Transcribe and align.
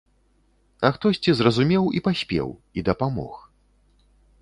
А 0.87 0.91
хтосьці 0.95 1.35
зразумеў 1.43 1.83
і 1.99 2.03
паспеў, 2.09 2.47
і 2.79 2.89
дапамог. 2.91 3.33